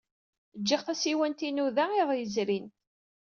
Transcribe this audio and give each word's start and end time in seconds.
Jjiɣ 0.59 0.81
tasiwant-inu 0.83 1.67
da 1.75 1.85
iḍ 2.01 2.09
yezrin. 2.15 2.67